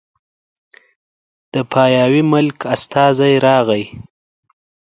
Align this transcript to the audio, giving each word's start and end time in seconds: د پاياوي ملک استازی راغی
د 1.53 1.55
پاياوي 1.71 2.21
ملک 2.33 2.57
استازی 2.75 3.33
راغی 3.45 3.83